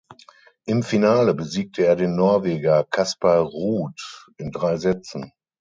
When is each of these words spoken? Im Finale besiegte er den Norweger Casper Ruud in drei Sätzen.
Im 0.65 0.81
Finale 0.81 1.35
besiegte 1.35 1.85
er 1.85 1.95
den 1.95 2.15
Norweger 2.15 2.83
Casper 2.85 3.37
Ruud 3.41 3.93
in 4.37 4.49
drei 4.51 4.77
Sätzen. 4.77 5.31